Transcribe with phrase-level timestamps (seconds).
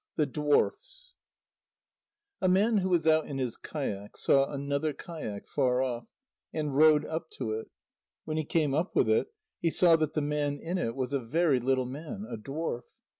[0.15, 1.13] THE DWARFS
[2.41, 6.07] A man who was out in his kayak saw another kayak far off,
[6.51, 7.69] and rowed up to it.
[8.25, 9.27] When he came up with it,
[9.59, 12.81] he saw that the man in it was a very little man, a dwarf.